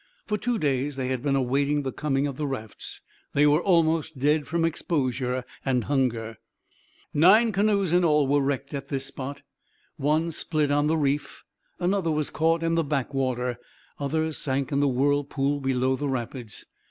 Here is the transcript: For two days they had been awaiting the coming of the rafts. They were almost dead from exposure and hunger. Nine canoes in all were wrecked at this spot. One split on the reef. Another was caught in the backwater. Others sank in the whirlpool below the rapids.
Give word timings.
For 0.25 0.35
two 0.35 0.57
days 0.57 0.95
they 0.95 1.09
had 1.09 1.21
been 1.21 1.35
awaiting 1.35 1.83
the 1.83 1.91
coming 1.91 2.25
of 2.25 2.35
the 2.37 2.47
rafts. 2.47 3.01
They 3.35 3.45
were 3.45 3.61
almost 3.61 4.17
dead 4.17 4.47
from 4.47 4.65
exposure 4.65 5.45
and 5.63 5.83
hunger. 5.83 6.39
Nine 7.13 7.51
canoes 7.51 7.93
in 7.93 8.03
all 8.03 8.25
were 8.25 8.41
wrecked 8.41 8.73
at 8.73 8.87
this 8.87 9.05
spot. 9.05 9.43
One 9.97 10.31
split 10.31 10.71
on 10.71 10.87
the 10.87 10.97
reef. 10.97 11.43
Another 11.79 12.09
was 12.09 12.31
caught 12.31 12.63
in 12.63 12.73
the 12.73 12.83
backwater. 12.83 13.59
Others 13.99 14.39
sank 14.39 14.71
in 14.71 14.79
the 14.79 14.87
whirlpool 14.87 15.59
below 15.59 15.95
the 15.95 16.09
rapids. 16.09 16.65